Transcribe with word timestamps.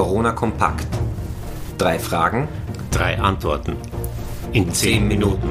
Corona 0.00 0.32
Kompakt. 0.32 0.86
Drei 1.76 1.98
Fragen, 1.98 2.48
drei 2.90 3.20
Antworten 3.20 3.76
in 4.50 4.72
zehn 4.72 5.06
Minuten. 5.06 5.50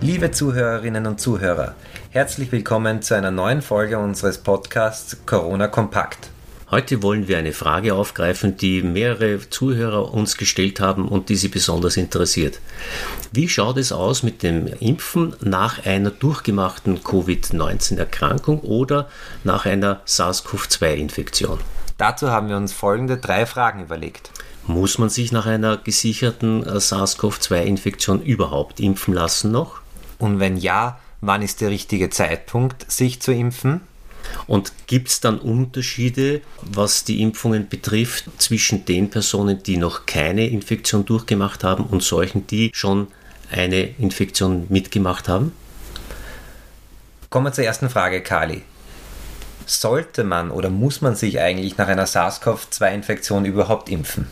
Liebe 0.00 0.30
Zuhörerinnen 0.30 1.08
und 1.08 1.20
Zuhörer, 1.20 1.74
herzlich 2.10 2.52
willkommen 2.52 3.02
zu 3.02 3.16
einer 3.16 3.32
neuen 3.32 3.62
Folge 3.62 3.98
unseres 3.98 4.38
Podcasts 4.38 5.16
Corona 5.26 5.66
Kompakt. 5.66 6.30
Heute 6.68 7.00
wollen 7.00 7.28
wir 7.28 7.38
eine 7.38 7.52
Frage 7.52 7.94
aufgreifen, 7.94 8.56
die 8.56 8.82
mehrere 8.82 9.38
Zuhörer 9.50 10.12
uns 10.12 10.36
gestellt 10.36 10.80
haben 10.80 11.06
und 11.06 11.28
die 11.28 11.36
sie 11.36 11.46
besonders 11.46 11.96
interessiert. 11.96 12.58
Wie 13.30 13.48
schaut 13.48 13.76
es 13.76 13.92
aus 13.92 14.24
mit 14.24 14.42
dem 14.42 14.66
Impfen 14.66 15.36
nach 15.40 15.86
einer 15.86 16.10
durchgemachten 16.10 17.04
Covid-19-Erkrankung 17.04 18.62
oder 18.62 19.08
nach 19.44 19.64
einer 19.64 20.00
SARS-CoV-2-Infektion? 20.06 21.60
Dazu 21.98 22.32
haben 22.32 22.48
wir 22.48 22.56
uns 22.56 22.72
folgende 22.72 23.16
drei 23.16 23.46
Fragen 23.46 23.84
überlegt. 23.84 24.32
Muss 24.66 24.98
man 24.98 25.08
sich 25.08 25.30
nach 25.30 25.46
einer 25.46 25.76
gesicherten 25.76 26.64
SARS-CoV-2-Infektion 26.64 28.22
überhaupt 28.22 28.80
impfen 28.80 29.14
lassen 29.14 29.52
noch? 29.52 29.82
Und 30.18 30.40
wenn 30.40 30.56
ja, 30.56 30.98
wann 31.20 31.42
ist 31.42 31.60
der 31.60 31.70
richtige 31.70 32.10
Zeitpunkt, 32.10 32.90
sich 32.90 33.22
zu 33.22 33.32
impfen? 33.32 33.82
Und 34.46 34.72
gibt 34.86 35.08
es 35.08 35.20
dann 35.20 35.38
Unterschiede, 35.38 36.40
was 36.62 37.04
die 37.04 37.22
Impfungen 37.22 37.68
betrifft, 37.68 38.24
zwischen 38.38 38.84
den 38.84 39.10
Personen, 39.10 39.62
die 39.62 39.76
noch 39.76 40.06
keine 40.06 40.46
Infektion 40.46 41.04
durchgemacht 41.04 41.64
haben 41.64 41.84
und 41.84 42.02
solchen, 42.02 42.46
die 42.46 42.70
schon 42.72 43.08
eine 43.50 43.82
Infektion 43.98 44.66
mitgemacht 44.68 45.28
haben? 45.28 45.52
Kommen 47.30 47.46
wir 47.46 47.52
zur 47.52 47.64
ersten 47.64 47.90
Frage, 47.90 48.22
Kali. 48.22 48.62
Sollte 49.66 50.22
man 50.22 50.52
oder 50.52 50.70
muss 50.70 51.00
man 51.00 51.16
sich 51.16 51.40
eigentlich 51.40 51.76
nach 51.76 51.88
einer 51.88 52.06
SARS-CoV-2-Infektion 52.06 53.44
überhaupt 53.44 53.88
impfen? 53.88 54.28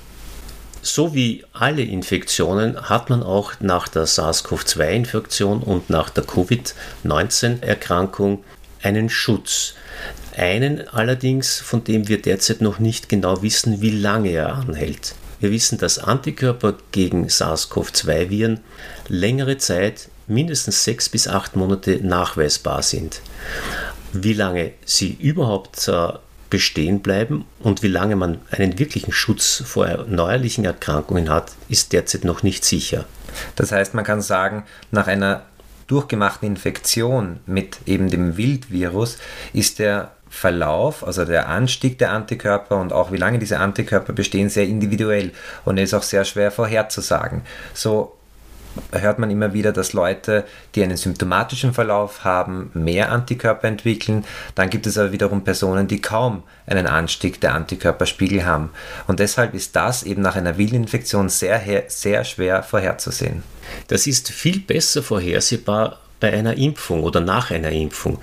So 0.80 1.14
wie 1.14 1.44
alle 1.52 1.82
Infektionen 1.82 2.90
hat 2.90 3.10
man 3.10 3.22
auch 3.22 3.52
nach 3.60 3.88
der 3.88 4.06
SARS-CoV-2-Infektion 4.06 5.62
und 5.62 5.90
nach 5.90 6.10
der 6.10 6.24
Covid-19-Erkrankung 6.24 8.44
einen 8.84 9.08
Schutz. 9.08 9.74
Einen 10.36 10.88
allerdings, 10.88 11.60
von 11.60 11.84
dem 11.84 12.08
wir 12.08 12.20
derzeit 12.20 12.60
noch 12.60 12.78
nicht 12.78 13.08
genau 13.08 13.42
wissen, 13.42 13.80
wie 13.80 13.90
lange 13.90 14.30
er 14.30 14.54
anhält. 14.54 15.14
Wir 15.40 15.50
wissen, 15.50 15.78
dass 15.78 15.98
Antikörper 15.98 16.74
gegen 16.92 17.28
SARS-CoV-2-Viren 17.28 18.60
längere 19.08 19.58
Zeit, 19.58 20.08
mindestens 20.26 20.84
sechs 20.84 21.08
bis 21.08 21.28
acht 21.28 21.56
Monate, 21.56 22.00
nachweisbar 22.02 22.82
sind. 22.82 23.20
Wie 24.12 24.32
lange 24.32 24.72
sie 24.84 25.12
überhaupt 25.12 25.88
äh, 25.88 26.12
bestehen 26.50 27.00
bleiben 27.00 27.44
und 27.60 27.82
wie 27.82 27.88
lange 27.88 28.16
man 28.16 28.40
einen 28.50 28.78
wirklichen 28.78 29.12
Schutz 29.12 29.62
vor 29.66 30.06
neuerlichen 30.08 30.64
Erkrankungen 30.64 31.28
hat, 31.28 31.52
ist 31.68 31.92
derzeit 31.92 32.24
noch 32.24 32.42
nicht 32.42 32.64
sicher. 32.64 33.06
Das 33.56 33.72
heißt, 33.72 33.94
man 33.94 34.04
kann 34.04 34.22
sagen, 34.22 34.64
nach 34.92 35.08
einer 35.08 35.42
durchgemachten 35.86 36.48
Infektion 36.48 37.40
mit 37.46 37.78
eben 37.86 38.10
dem 38.10 38.36
Wildvirus 38.36 39.18
ist 39.52 39.78
der 39.78 40.12
Verlauf, 40.28 41.06
also 41.06 41.24
der 41.24 41.48
Anstieg 41.48 41.98
der 41.98 42.10
Antikörper 42.10 42.76
und 42.80 42.92
auch 42.92 43.12
wie 43.12 43.16
lange 43.16 43.38
diese 43.38 43.60
Antikörper 43.60 44.12
bestehen, 44.12 44.48
sehr 44.48 44.66
individuell 44.66 45.30
und 45.64 45.78
ist 45.78 45.94
auch 45.94 46.02
sehr 46.02 46.24
schwer 46.24 46.50
vorherzusagen. 46.50 47.42
So 47.72 48.16
hört 48.92 49.18
man 49.18 49.30
immer 49.30 49.52
wieder, 49.52 49.72
dass 49.72 49.92
Leute, 49.92 50.44
die 50.74 50.82
einen 50.82 50.96
symptomatischen 50.96 51.72
Verlauf 51.72 52.24
haben, 52.24 52.70
mehr 52.74 53.12
Antikörper 53.12 53.68
entwickeln. 53.68 54.24
Dann 54.54 54.70
gibt 54.70 54.86
es 54.86 54.98
aber 54.98 55.12
wiederum 55.12 55.44
Personen, 55.44 55.86
die 55.88 56.00
kaum 56.00 56.42
einen 56.66 56.86
Anstieg 56.86 57.40
der 57.40 57.54
Antikörperspiegel 57.54 58.44
haben. 58.44 58.70
Und 59.06 59.20
deshalb 59.20 59.54
ist 59.54 59.76
das 59.76 60.02
eben 60.02 60.22
nach 60.22 60.36
einer 60.36 60.58
Wildinfektion 60.58 61.28
sehr, 61.28 61.84
sehr 61.88 62.24
schwer 62.24 62.62
vorherzusehen. 62.62 63.42
Das 63.88 64.06
ist 64.06 64.30
viel 64.30 64.60
besser 64.60 65.02
vorhersehbar 65.02 66.00
bei 66.20 66.32
einer 66.32 66.56
Impfung 66.56 67.02
oder 67.02 67.20
nach 67.20 67.50
einer 67.50 67.70
Impfung. 67.70 68.18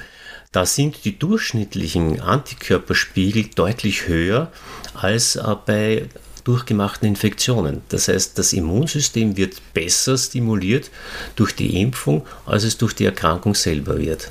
Da 0.51 0.65
sind 0.65 1.05
die 1.05 1.17
durchschnittlichen 1.17 2.19
Antikörperspiegel 2.19 3.45
deutlich 3.55 4.07
höher 4.07 4.51
als 4.93 5.37
äh, 5.37 5.55
bei 5.65 6.09
durchgemachten 6.43 7.07
Infektionen. 7.07 7.81
Das 7.89 8.07
heißt, 8.07 8.37
das 8.37 8.53
Immunsystem 8.53 9.37
wird 9.37 9.61
besser 9.73 10.17
stimuliert 10.17 10.89
durch 11.35 11.55
die 11.55 11.81
Impfung, 11.81 12.25
als 12.45 12.63
es 12.63 12.77
durch 12.77 12.93
die 12.93 13.05
Erkrankung 13.05 13.55
selber 13.55 13.97
wird. 13.99 14.29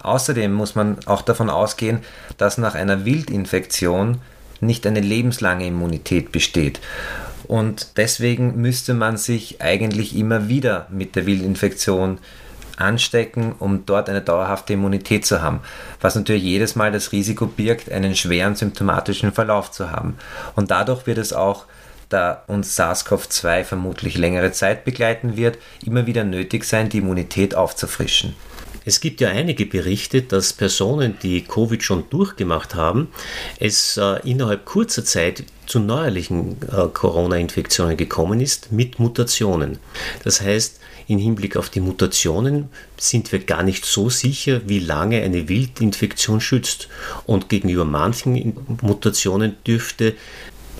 Außerdem 0.00 0.52
muss 0.52 0.74
man 0.74 0.98
auch 1.06 1.22
davon 1.22 1.48
ausgehen, 1.48 2.00
dass 2.36 2.58
nach 2.58 2.74
einer 2.74 3.04
Wildinfektion 3.04 4.18
nicht 4.60 4.86
eine 4.86 5.00
lebenslange 5.00 5.66
Immunität 5.66 6.30
besteht. 6.30 6.80
Und 7.46 7.88
deswegen 7.96 8.60
müsste 8.60 8.94
man 8.94 9.16
sich 9.16 9.60
eigentlich 9.60 10.16
immer 10.16 10.48
wieder 10.48 10.86
mit 10.90 11.16
der 11.16 11.26
Wildinfektion 11.26 12.18
anstecken, 12.78 13.54
um 13.58 13.86
dort 13.86 14.08
eine 14.08 14.20
dauerhafte 14.20 14.74
Immunität 14.74 15.26
zu 15.26 15.42
haben, 15.42 15.60
was 16.00 16.14
natürlich 16.14 16.42
jedes 16.42 16.76
Mal 16.76 16.92
das 16.92 17.12
Risiko 17.12 17.46
birgt, 17.46 17.90
einen 17.90 18.14
schweren 18.14 18.54
symptomatischen 18.56 19.32
Verlauf 19.32 19.70
zu 19.70 19.90
haben. 19.90 20.16
Und 20.56 20.70
dadurch 20.70 21.06
wird 21.06 21.18
es 21.18 21.32
auch, 21.32 21.66
da 22.08 22.44
uns 22.46 22.78
SARS-CoV-2 22.78 23.64
vermutlich 23.64 24.16
längere 24.18 24.52
Zeit 24.52 24.84
begleiten 24.84 25.36
wird, 25.36 25.58
immer 25.84 26.06
wieder 26.06 26.24
nötig 26.24 26.64
sein, 26.64 26.88
die 26.88 26.98
Immunität 26.98 27.54
aufzufrischen. 27.54 28.36
Es 28.86 29.00
gibt 29.00 29.20
ja 29.20 29.30
einige 29.30 29.64
Berichte, 29.64 30.22
dass 30.22 30.52
Personen, 30.52 31.16
die 31.22 31.42
Covid 31.42 31.82
schon 31.82 32.04
durchgemacht 32.10 32.74
haben, 32.74 33.08
es 33.58 33.96
äh, 33.96 34.20
innerhalb 34.28 34.66
kurzer 34.66 35.04
Zeit 35.04 35.44
zu 35.66 35.78
neuerlichen 35.78 36.56
äh, 36.62 36.88
Corona-Infektionen 36.92 37.96
gekommen 37.96 38.40
ist 38.40 38.72
mit 38.72 38.98
Mutationen. 38.98 39.78
Das 40.22 40.42
heißt, 40.42 40.80
im 41.08 41.18
Hinblick 41.18 41.56
auf 41.56 41.70
die 41.70 41.80
Mutationen 41.80 42.68
sind 42.98 43.32
wir 43.32 43.38
gar 43.38 43.62
nicht 43.62 43.84
so 43.86 44.10
sicher, 44.10 44.62
wie 44.66 44.78
lange 44.78 45.22
eine 45.22 45.48
Wildinfektion 45.48 46.40
schützt. 46.40 46.88
Und 47.26 47.48
gegenüber 47.48 47.84
manchen 47.84 48.54
Mutationen 48.82 49.56
dürfte 49.66 50.14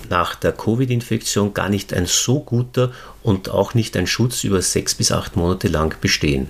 nach 0.09 0.35
der 0.35 0.51
Covid-Infektion 0.51 1.53
gar 1.53 1.69
nicht 1.69 1.93
ein 1.93 2.05
so 2.05 2.39
guter 2.39 2.91
und 3.23 3.49
auch 3.49 3.73
nicht 3.73 3.97
ein 3.97 4.05
Schutz 4.05 4.43
über 4.43 4.61
sechs 4.61 4.93
bis 4.93 5.11
acht 5.11 5.35
Monate 5.35 5.67
lang 5.67 5.95
bestehen. 6.01 6.47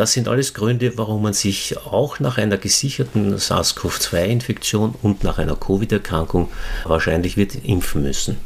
Das 0.00 0.14
sind 0.14 0.28
alles 0.28 0.54
Gründe, 0.54 0.96
warum 0.96 1.20
man 1.20 1.34
sich 1.34 1.76
auch 1.76 2.20
nach 2.20 2.38
einer 2.38 2.56
gesicherten 2.56 3.36
SARS-CoV-2-Infektion 3.36 4.94
und 5.02 5.24
nach 5.24 5.36
einer 5.36 5.56
Covid-Erkrankung 5.56 6.48
wahrscheinlich 6.84 7.36
wird 7.36 7.54
impfen 7.66 8.02
müssen. 8.04 8.38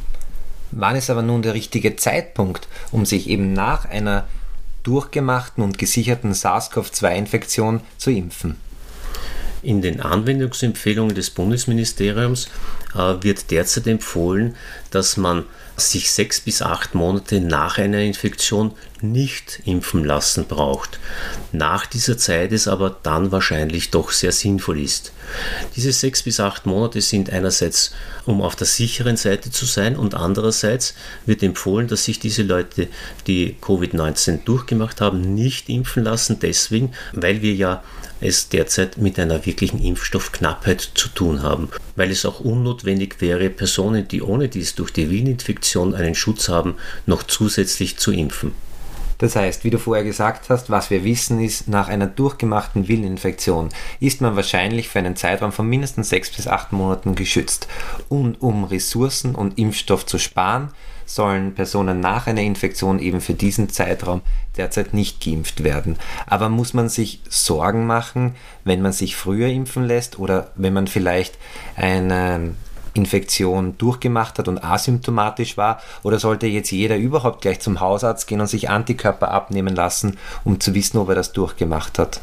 Wann 0.72 0.96
ist 0.96 1.10
aber 1.10 1.22
nun 1.22 1.42
der 1.42 1.54
richtige 1.54 1.94
Zeitpunkt, 1.94 2.66
um 2.90 3.06
sich 3.06 3.28
eben 3.28 3.52
nach 3.52 3.84
einer 3.84 4.26
durchgemachten 4.82 5.62
und 5.62 5.78
gesicherten 5.78 6.32
SARS-CoV-2-Infektion 6.32 7.82
zu 7.98 8.10
impfen. 8.10 8.56
In 9.62 9.80
den 9.80 10.00
Anwendungsempfehlungen 10.00 11.14
des 11.14 11.30
Bundesministeriums 11.30 12.48
wird 12.94 13.50
derzeit 13.50 13.86
empfohlen, 13.86 14.56
dass 14.90 15.16
man 15.16 15.44
sich 15.76 16.12
sechs 16.12 16.40
bis 16.40 16.62
acht 16.62 16.94
Monate 16.94 17.40
nach 17.40 17.78
einer 17.78 17.98
Infektion 17.98 18.72
nicht 19.00 19.60
impfen 19.64 20.04
lassen 20.04 20.46
braucht. 20.46 21.00
Nach 21.52 21.84
dieser 21.86 22.16
Zeit 22.16 22.52
es 22.52 22.68
aber 22.68 22.96
dann 23.02 23.32
wahrscheinlich 23.32 23.90
doch 23.90 24.10
sehr 24.10 24.32
sinnvoll 24.32 24.80
ist. 24.80 25.12
Diese 25.74 25.92
sechs 25.92 26.22
bis 26.22 26.38
acht 26.38 26.64
Monate 26.66 27.00
sind 27.00 27.30
einerseits, 27.30 27.92
um 28.24 28.40
auf 28.40 28.54
der 28.56 28.66
sicheren 28.66 29.16
Seite 29.16 29.50
zu 29.50 29.66
sein 29.66 29.96
und 29.96 30.14
andererseits 30.14 30.94
wird 31.26 31.42
empfohlen, 31.42 31.88
dass 31.88 32.04
sich 32.04 32.20
diese 32.20 32.42
Leute, 32.42 32.88
die 33.26 33.56
Covid-19 33.60 34.44
durchgemacht 34.44 35.00
haben, 35.00 35.34
nicht 35.34 35.68
impfen 35.68 36.04
lassen, 36.04 36.38
deswegen, 36.40 36.92
weil 37.12 37.42
wir 37.42 37.54
ja 37.54 37.82
es 38.20 38.48
derzeit 38.48 38.96
mit 38.96 39.18
einer 39.18 39.44
wirklichen 39.44 39.82
Impfstoffknappheit 39.82 40.92
zu 40.94 41.08
tun 41.08 41.42
haben, 41.42 41.68
weil 41.96 42.10
es 42.10 42.24
auch 42.24 42.40
unnotwendig 42.40 42.83
wäre, 42.84 43.50
Personen, 43.50 44.08
die 44.08 44.22
ohne 44.22 44.48
dies 44.48 44.74
durch 44.74 44.92
die 44.92 45.10
Wieninfektion 45.10 45.94
einen 45.94 46.14
Schutz 46.14 46.48
haben, 46.48 46.74
noch 47.06 47.22
zusätzlich 47.22 47.98
zu 47.98 48.12
impfen. 48.12 48.52
Das 49.18 49.36
heißt, 49.36 49.64
wie 49.64 49.70
du 49.70 49.78
vorher 49.78 50.04
gesagt 50.04 50.50
hast, 50.50 50.70
was 50.70 50.90
wir 50.90 51.04
wissen 51.04 51.40
ist, 51.40 51.68
nach 51.68 51.88
einer 51.88 52.06
durchgemachten 52.06 52.88
Villeninfektion 52.88 53.68
ist 54.00 54.20
man 54.20 54.36
wahrscheinlich 54.36 54.88
für 54.88 54.98
einen 54.98 55.16
Zeitraum 55.16 55.52
von 55.52 55.68
mindestens 55.68 56.08
sechs 56.08 56.30
bis 56.30 56.46
acht 56.46 56.72
Monaten 56.72 57.14
geschützt. 57.14 57.68
Und 58.08 58.42
um 58.42 58.64
Ressourcen 58.64 59.34
und 59.34 59.58
Impfstoff 59.58 60.04
zu 60.04 60.18
sparen, 60.18 60.70
sollen 61.06 61.54
Personen 61.54 62.00
nach 62.00 62.26
einer 62.26 62.40
Infektion 62.40 62.98
eben 62.98 63.20
für 63.20 63.34
diesen 63.34 63.68
Zeitraum 63.68 64.22
derzeit 64.56 64.94
nicht 64.94 65.22
geimpft 65.22 65.62
werden. 65.62 65.96
Aber 66.26 66.48
muss 66.48 66.74
man 66.74 66.88
sich 66.88 67.20
Sorgen 67.28 67.86
machen, 67.86 68.34
wenn 68.64 68.82
man 68.82 68.92
sich 68.92 69.16
früher 69.16 69.48
impfen 69.48 69.84
lässt 69.84 70.18
oder 70.18 70.50
wenn 70.56 70.72
man 70.72 70.86
vielleicht 70.86 71.38
eine 71.76 72.54
Infektion 72.94 73.76
durchgemacht 73.78 74.38
hat 74.38 74.48
und 74.48 74.64
asymptomatisch 74.64 75.56
war? 75.56 75.80
Oder 76.02 76.18
sollte 76.18 76.46
jetzt 76.46 76.70
jeder 76.70 76.96
überhaupt 76.96 77.42
gleich 77.42 77.60
zum 77.60 77.80
Hausarzt 77.80 78.26
gehen 78.26 78.40
und 78.40 78.46
sich 78.46 78.70
Antikörper 78.70 79.30
abnehmen 79.30 79.74
lassen, 79.74 80.16
um 80.44 80.60
zu 80.60 80.74
wissen, 80.74 80.98
ob 80.98 81.08
er 81.08 81.14
das 81.14 81.32
durchgemacht 81.32 81.98
hat? 81.98 82.20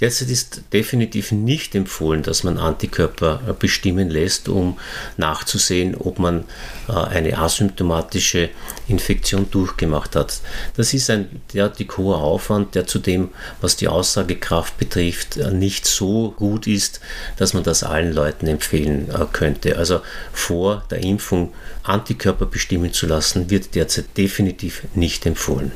Derzeit 0.00 0.28
ist 0.28 0.62
definitiv 0.72 1.32
nicht 1.32 1.74
empfohlen, 1.74 2.22
dass 2.22 2.44
man 2.44 2.58
Antikörper 2.58 3.40
äh, 3.48 3.52
bestimmen 3.52 4.10
lässt, 4.10 4.48
um 4.48 4.78
nachzusehen, 5.16 5.94
ob 5.94 6.18
man 6.18 6.44
äh, 6.88 6.92
eine 6.92 7.38
asymptomatische 7.38 8.50
Infektion 8.88 9.50
durchgemacht 9.50 10.16
hat. 10.16 10.40
Das 10.76 10.94
ist 10.94 11.10
ein 11.10 11.40
derartig 11.52 11.96
hoher 11.96 12.18
Aufwand, 12.18 12.74
der 12.74 12.86
zudem, 12.86 13.30
was 13.60 13.76
die 13.76 13.88
Aussagekraft 13.88 14.78
betrifft, 14.78 15.36
äh, 15.36 15.50
nicht 15.50 15.86
so 15.86 16.34
gut 16.36 16.66
ist, 16.66 17.00
dass 17.36 17.54
man 17.54 17.62
das 17.62 17.82
allen 17.82 18.12
Leuten 18.12 18.46
empfehlen 18.46 19.08
könnte. 19.32 19.76
Also 19.76 20.00
vor 20.32 20.84
der 20.90 21.02
Impfung 21.02 21.52
Antikörper 21.84 22.46
bestimmen 22.46 22.92
zu 22.92 23.06
lassen, 23.06 23.50
wird 23.50 23.74
derzeit 23.74 24.16
definitiv 24.16 24.82
nicht 24.94 25.26
empfohlen. 25.26 25.72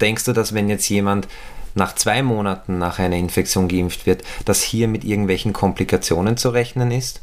Denkst 0.00 0.24
du, 0.24 0.32
dass 0.32 0.54
wenn 0.54 0.68
jetzt 0.68 0.88
jemand 0.88 1.28
nach 1.78 1.94
zwei 1.94 2.22
Monaten 2.22 2.78
nach 2.78 2.98
einer 2.98 3.16
Infektion 3.16 3.68
geimpft 3.68 4.04
wird, 4.04 4.22
dass 4.44 4.62
hier 4.62 4.88
mit 4.88 5.04
irgendwelchen 5.04 5.52
Komplikationen 5.54 6.36
zu 6.36 6.50
rechnen 6.50 6.90
ist? 6.90 7.20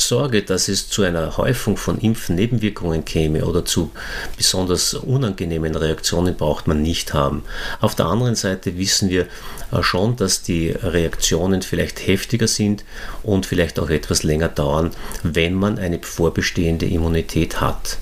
Sorge, 0.00 0.42
dass 0.42 0.68
es 0.68 0.88
zu 0.88 1.02
einer 1.02 1.36
Häufung 1.36 1.76
von 1.76 1.98
Impfnebenwirkungen 1.98 3.04
käme 3.04 3.44
oder 3.44 3.64
zu 3.64 3.90
besonders 4.36 4.94
unangenehmen 4.94 5.76
Reaktionen 5.76 6.36
braucht 6.36 6.66
man 6.66 6.82
nicht 6.82 7.12
haben. 7.14 7.42
Auf 7.80 7.94
der 7.94 8.06
anderen 8.06 8.34
Seite 8.34 8.78
wissen 8.78 9.10
wir 9.10 9.26
äh, 9.72 9.82
schon, 9.82 10.16
dass 10.16 10.42
die 10.42 10.70
Reaktionen 10.70 11.62
vielleicht 11.62 12.06
heftiger 12.06 12.48
sind 12.48 12.84
und 13.22 13.46
vielleicht 13.46 13.78
auch 13.78 13.90
etwas 13.90 14.22
länger 14.22 14.48
dauern, 14.48 14.90
wenn 15.22 15.54
man 15.54 15.78
eine 15.78 16.00
vorbestehende 16.00 16.86
Immunität 16.86 17.60
hat. 17.60 17.98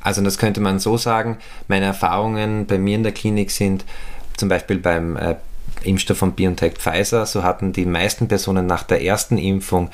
Also 0.00 0.22
das 0.22 0.38
könnte 0.38 0.60
man 0.60 0.78
so 0.78 0.96
sagen, 0.96 1.38
meine 1.66 1.86
Erfahrungen 1.86 2.66
bei 2.66 2.78
mir 2.78 2.96
in 2.96 3.02
der 3.02 3.12
Klinik 3.12 3.50
sind, 3.50 3.84
zum 4.38 4.48
Beispiel 4.48 4.78
beim 4.78 5.16
äh, 5.16 5.36
Impfstoff 5.82 6.18
von 6.18 6.32
BioNTech 6.32 6.74
Pfizer, 6.74 7.26
so 7.26 7.42
hatten 7.42 7.72
die 7.72 7.84
meisten 7.84 8.28
Personen 8.28 8.66
nach 8.66 8.82
der 8.82 9.02
ersten 9.02 9.38
Impfung 9.38 9.90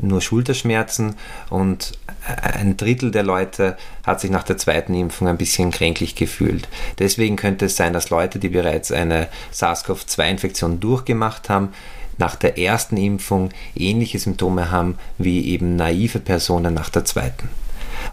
nur 0.00 0.20
Schulterschmerzen 0.20 1.16
und 1.50 1.98
ein 2.42 2.76
Drittel 2.76 3.10
der 3.10 3.22
Leute 3.22 3.76
hat 4.04 4.20
sich 4.20 4.30
nach 4.30 4.42
der 4.42 4.56
zweiten 4.58 4.94
Impfung 4.94 5.28
ein 5.28 5.38
bisschen 5.38 5.70
kränklich 5.70 6.14
gefühlt. 6.14 6.68
Deswegen 6.98 7.36
könnte 7.36 7.66
es 7.66 7.76
sein, 7.76 7.92
dass 7.92 8.10
Leute, 8.10 8.38
die 8.38 8.48
bereits 8.48 8.92
eine 8.92 9.28
SARS-CoV-2-Infektion 9.52 10.80
durchgemacht 10.80 11.48
haben, 11.48 11.70
nach 12.18 12.34
der 12.34 12.58
ersten 12.58 12.96
Impfung 12.96 13.50
ähnliche 13.76 14.18
Symptome 14.18 14.70
haben 14.70 14.98
wie 15.18 15.48
eben 15.48 15.76
naive 15.76 16.18
Personen 16.18 16.74
nach 16.74 16.90
der 16.90 17.04
zweiten. 17.04 17.48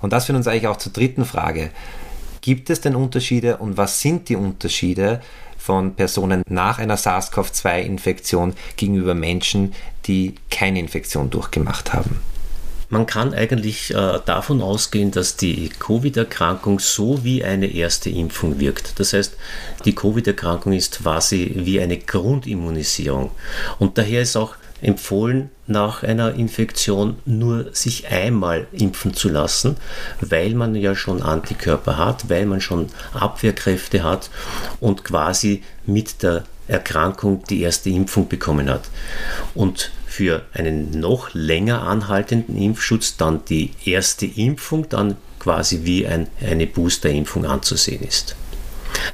Und 0.02 0.14
das 0.14 0.26
führt 0.26 0.38
uns 0.38 0.48
eigentlich 0.48 0.68
auch 0.68 0.78
zur 0.78 0.94
dritten 0.94 1.26
Frage. 1.26 1.72
Gibt 2.42 2.70
es 2.70 2.82
denn 2.82 2.96
Unterschiede 2.96 3.58
und 3.58 3.78
was 3.78 4.02
sind 4.02 4.30
die 4.30 4.36
Unterschiede 4.36 5.22
von 5.66 5.96
Personen 5.96 6.44
nach 6.48 6.78
einer 6.78 6.96
SARS-CoV-2-Infektion 6.96 8.54
gegenüber 8.78 9.16
Menschen, 9.16 9.74
die 10.06 10.36
keine 10.52 10.80
Infektion 10.80 11.32
durchgemacht 11.32 11.92
haben. 11.94 12.20
Man 12.90 13.08
kann 13.08 13.34
eigentlich 13.34 13.92
äh, 13.92 14.20
davon 14.26 14.62
ausgehen, 14.62 15.10
dass 15.10 15.38
die 15.38 15.70
Covid-Erkrankung 15.70 16.80
so 16.80 17.24
wie 17.24 17.44
eine 17.44 17.66
erste 17.66 18.12
Impfung 18.12 18.60
wirkt. 18.60 19.00
Das 19.00 19.14
heißt, 19.14 19.36
die 19.86 19.96
Covid-Erkrankung 19.96 20.74
ist 20.74 21.00
quasi 21.00 21.52
wie 21.56 21.82
eine 21.82 21.98
Grundimmunisierung. 21.98 23.32
Und 23.80 23.98
daher 23.98 24.22
ist 24.22 24.36
auch 24.38 24.56
empfohlen, 24.81 25.50
nach 25.68 26.04
einer 26.04 26.33
Infektion 26.33 27.18
nur 27.25 27.74
sich 27.74 28.07
einmal 28.10 28.68
impfen 28.72 29.13
zu 29.13 29.30
lassen, 29.30 29.77
weil 30.22 30.54
man 30.54 30.75
ja 30.75 30.95
schon 30.95 31.22
Antikörper 31.22 31.98
hat, 31.98 32.30
weil 32.30 32.45
man 32.45 32.62
schon 32.62 32.88
Abwehrkräfte 33.13 34.04
hat 34.04 34.30
und 34.80 35.04
quasi 35.04 35.63
mit 35.86 36.22
der 36.24 36.44
Erkrankung 36.68 37.44
die 37.50 37.62
erste 37.62 37.89
Impfung 37.89 38.27
bekommen 38.27 38.69
hat. 38.69 38.89
Und 39.54 39.92
für 40.06 40.44
einen 40.54 40.92
noch 40.92 41.33
länger 41.33 41.83
anhaltenden 41.83 42.57
Impfschutz 42.57 43.18
dann 43.18 43.44
die 43.45 43.72
erste 43.83 44.25
Impfung 44.25 44.88
dann 44.88 45.18
quasi 45.39 45.81
wie 45.83 46.07
ein, 46.07 46.27
eine 46.42 46.68
Boosterimpfung 46.68 47.45
anzusehen 47.45 48.01
ist. 48.01 48.36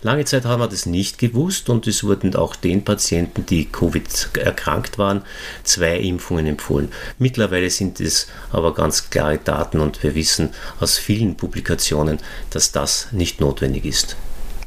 Lange 0.04 0.26
Zeit 0.26 0.46
haben 0.46 0.60
wir 0.60 0.68
das 0.68 0.88
nicht 0.88 1.20
gewusst 1.20 1.70
und 1.70 1.86
es 1.86 2.04
wurden 2.04 2.36
auch 2.36 2.56
den 2.56 2.84
Patienten, 2.84 3.46
die 3.46 3.66
Covid 3.66 4.36
erkrankt 4.38 4.98
waren, 4.98 5.22
zwei 5.64 6.00
Impfungen 6.00 6.48
empfohlen. 6.48 6.90
Mittlerweile 7.20 7.70
sind 7.70 8.00
es 8.00 8.26
aber 8.52 8.74
ganz 8.74 9.12
klare 9.12 9.38
Daten 9.38 9.80
und 9.80 10.02
wir 10.02 10.16
wissen 10.16 10.50
aus 10.80 10.98
vielen 10.98 11.38
Publikationen, 11.38 12.18
dass 12.50 12.72
das 12.72 13.10
nicht 13.12 13.40
notwendig 13.42 13.86
ist. 13.86 14.16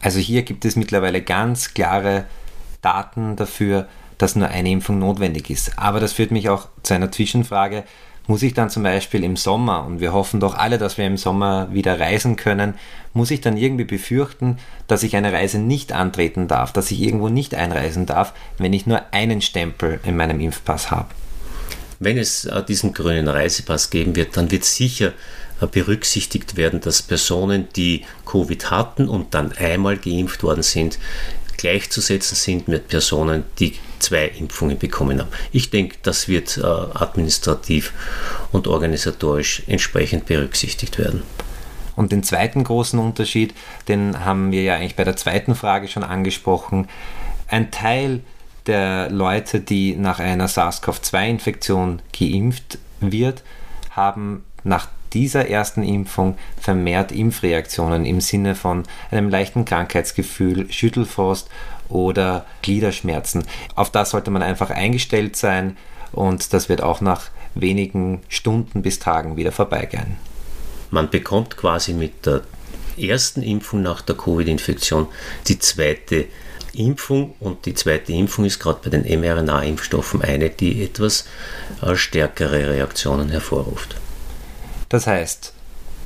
Also 0.01 0.21
hier 0.21 0.43
gibt 0.43 0.65
es 0.65 0.77
mittlerweile 0.77 1.21
ganz 1.21 1.75
klare 1.75 2.27
Daten 2.81 3.35
dafür, 3.35 3.89
dass 4.19 4.37
nur 4.37 4.49
eine 4.49 4.71
Impfung 4.71 5.01
notwendig 5.01 5.51
ist. 5.51 5.77
Aber 5.79 5.99
das 5.99 6.13
führt 6.13 6.31
mich 6.31 6.49
auch 6.49 6.69
zu 6.85 6.95
einer 6.95 7.11
Zwischenfrage 7.11 7.83
muss 8.27 8.43
ich 8.43 8.55
dann 8.55 8.71
zum 8.71 8.83
Beispiel 8.83 9.23
im 9.23 9.37
Sommer, 9.37 9.85
und 9.85 10.01
wir 10.01 10.13
hoffen 10.13 10.41
doch 10.41 10.55
alle, 10.55 10.79
dass 10.79 10.97
wir 10.97 11.07
im 11.07 11.17
Sommer 11.17 11.69
wieder 11.73 12.01
reisen 12.01 12.37
können, 12.37 12.75
muss 13.13 13.31
ich 13.31 13.41
dann 13.41 13.57
irgendwie 13.57 13.85
befürchten, 13.85 14.59
dass 14.87 15.03
ich 15.03 15.17
eine 15.17 15.33
Reise 15.33 15.59
nicht 15.59 15.93
antreten 15.93 16.49
darf, 16.49 16.73
dass 16.73 16.91
ich 16.91 17.01
irgendwo 17.01 17.29
nicht 17.29 17.55
einreisen 17.55 18.07
darf, 18.07 18.33
wenn 18.59 18.73
ich 18.73 18.87
nur 18.87 19.03
einen 19.13 19.43
Stempel 19.43 20.01
in 20.05 20.17
meinem 20.17 20.41
Impfpass 20.41 20.91
habe? 20.91 21.09
Wenn 22.01 22.19
es 22.19 22.45
äh, 22.47 22.63
diesen 22.65 22.93
grünen 22.93 23.29
Reisepass 23.29 23.91
geben 23.91 24.17
wird, 24.17 24.37
dann 24.37 24.51
wird 24.51 24.65
sicher 24.65 25.13
äh, 25.61 25.67
berücksichtigt 25.67 26.57
werden, 26.57 26.81
dass 26.81 27.03
Personen, 27.03 27.69
die 27.77 28.05
Covid 28.25 28.71
hatten 28.71 29.09
und 29.09 29.35
dann 29.35 29.53
einmal 29.53 29.97
geimpft 29.99 30.43
worden 30.43 30.63
sind, 30.63 30.99
gleichzusetzen 31.57 32.37
sind 32.37 32.69
mit 32.69 32.89
Personen, 32.89 33.45
die 33.59 33.75
zwei 34.05 34.27
Impfungen 34.27 34.79
bekommen 34.79 35.21
haben. 35.21 35.31
Ich 35.53 35.71
denke, 35.71 35.97
das 36.03 36.29
wird 36.29 36.59
äh, 36.59 36.63
administrativ 36.63 37.93
und 38.53 38.67
organisatorisch 38.67 39.63
entsprechend 39.67 40.27
berücksichtigt 40.27 40.99
werden. 40.99 41.23
Und 41.97 42.13
den 42.13 42.23
zweiten 42.23 42.65
großen 42.65 42.99
Unterschied, 42.99 43.55
den 43.89 44.25
haben 44.25 44.53
wir 44.53 44.63
ja 44.63 44.75
eigentlich 44.75 44.97
bei 44.97 45.05
der 45.05 45.17
zweiten 45.17 45.55
Frage 45.55 45.89
schon 45.89 46.03
angesprochen. 46.03 46.89
Ein 47.49 47.71
Teil 47.71 48.21
der 48.67 49.11
Leute, 49.11 49.61
die 49.61 49.95
nach 49.95 50.19
einer 50.19 50.49
SARS-CoV-2-Infektion 50.49 52.03
geimpft 52.19 52.79
wird, 53.01 53.43
haben 53.91 54.45
nach 54.65 54.89
dieser 55.15 55.49
ersten 55.49 55.83
Impfung 55.83 56.37
vermehrt 56.61 57.13
Impfreaktionen 57.13 58.05
im 58.05 58.21
Sinne 58.21 58.55
von 58.55 58.83
einem 59.11 59.31
leichten 59.31 59.65
Krankheitsgefühl, 59.65 60.71
Schüttelfrost 60.71 61.49
oder 61.89 62.45
Gliederschmerzen. 62.63 63.45
Auf 63.75 63.91
das 63.91 64.11
sollte 64.11 64.31
man 64.31 64.43
einfach 64.43 64.71
eingestellt 64.71 65.37
sein 65.37 65.77
und 66.13 66.53
das 66.53 66.69
wird 66.69 66.83
auch 66.83 67.01
nach 67.01 67.31
wenigen 67.55 68.23
Stunden 68.29 68.83
bis 68.83 68.99
Tagen 68.99 69.37
wieder 69.37 69.53
vorbeigehen. 69.53 70.17
Man 70.91 71.11
bekommt 71.11 71.57
quasi 71.57 71.93
mit 71.93 72.27
der 72.27 72.43
ersten 72.97 73.43
Impfung 73.43 73.83
nach 73.83 74.01
der 74.01 74.17
Covid-Infektion 74.17 75.09
die 75.49 75.59
zweite 75.59 76.27
Impfung 76.73 77.35
und 77.41 77.67
die 77.67 77.75
zweite 77.75 78.13
Impfung 78.13 78.45
ist 78.45 78.59
gerade 78.59 78.81
bei 78.83 78.91
den 78.91 79.21
mRNA-Impfstoffen 79.21 80.23
eine, 80.23 80.51
die 80.51 80.83
etwas 80.83 81.27
äh, 81.83 81.95
stärkere 81.95 82.71
Reaktionen 82.71 83.31
hervorruft. 83.31 83.97
Das 84.95 85.09
heißt, 85.09 85.53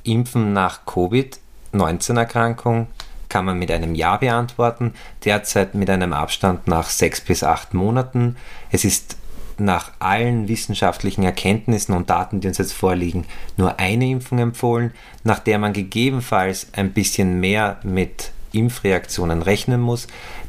Impfen 0.05 0.55
nach 0.55 0.87
Covid-19-Erkrankung 0.87 2.87
kann 3.29 3.45
man 3.45 3.59
mit 3.59 3.71
einem 3.71 3.95
Ja 3.95 4.17
beantworten, 4.17 4.95
derzeit 5.27 5.75
mit 5.75 5.91
einem 5.91 6.15
Abstand 6.15 6.67
nach 6.67 6.89
sechs 6.89 7.21
bis 7.21 7.45
acht 7.45 7.75
Monaten. 7.75 8.37
Es 8.71 8.87
ist 8.87 9.19
nach 9.59 9.91
allen 9.99 10.49
wissenschaftlichen 10.49 11.23
Erkenntnissen 11.23 11.95
und 11.95 12.09
Daten, 12.09 12.41
die 12.41 12.49
uns 12.49 12.57
jetzt 12.57 12.73
vorliegen, 12.73 13.27
nur 13.59 13.79
eine 13.79 14.09
Impfung 14.09 14.39
empfohlen, 14.39 14.95
nach 15.23 15.41
der 15.41 15.59
man 15.59 15.75
gegebenenfalls 15.75 16.69
ein 16.73 16.95
bisschen 16.95 17.41
mehr 17.41 17.81
mit 17.83 18.33
Impfreaktionen 18.53 19.43
rechnen 19.43 19.83
muss. 19.83 20.07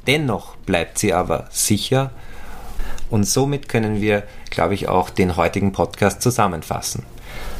Dennoch 0.07 0.55
bleibt 0.55 0.97
sie 0.97 1.13
aber 1.13 1.47
sicher 1.49 2.11
und 3.09 3.25
somit 3.25 3.67
können 3.67 3.99
wir, 3.99 4.23
glaube 4.49 4.75
ich, 4.75 4.87
auch 4.87 5.09
den 5.09 5.35
heutigen 5.35 5.73
Podcast 5.73 6.21
zusammenfassen. 6.21 7.03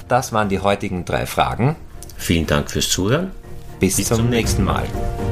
Das 0.09 0.33
waren 0.33 0.49
die 0.49 0.59
heutigen 0.59 1.05
drei 1.05 1.25
Fragen. 1.27 1.75
Vielen 2.17 2.47
Dank 2.47 2.71
fürs 2.71 2.89
Zuhören. 2.89 3.31
Bis, 3.79 3.95
Bis 3.95 4.07
zum, 4.07 4.17
zum 4.17 4.29
nächsten 4.29 4.63
Mal. 4.63 4.83
mal. 4.83 5.28